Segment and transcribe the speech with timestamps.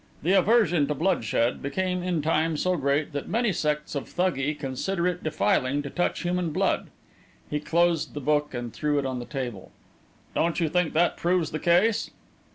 [0.23, 5.05] The aversion to bloodshed became in time so great that many sects of Thuggee consider
[5.07, 6.87] it defiling to touch human blood!'"
[7.51, 9.71] He closed the book and threw it on the table.
[10.33, 12.09] "Don't you think that proves the case?"